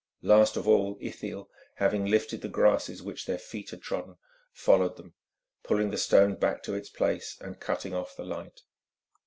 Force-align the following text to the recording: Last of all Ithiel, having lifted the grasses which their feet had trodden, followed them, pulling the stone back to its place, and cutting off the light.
Last 0.23 0.57
of 0.57 0.67
all 0.67 0.97
Ithiel, 0.99 1.47
having 1.75 2.07
lifted 2.07 2.41
the 2.41 2.47
grasses 2.49 3.03
which 3.03 3.27
their 3.27 3.37
feet 3.37 3.69
had 3.69 3.83
trodden, 3.83 4.17
followed 4.51 4.97
them, 4.97 5.13
pulling 5.61 5.91
the 5.91 5.97
stone 5.99 6.33
back 6.33 6.63
to 6.63 6.73
its 6.73 6.89
place, 6.89 7.37
and 7.39 7.59
cutting 7.59 7.93
off 7.93 8.15
the 8.17 8.25
light. 8.25 8.61